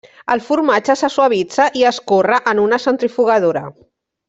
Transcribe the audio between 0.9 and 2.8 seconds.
se suavitza i escorre en